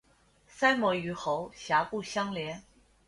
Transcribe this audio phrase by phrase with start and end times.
[0.47, 2.59] 鳃膜与喉峡部相连。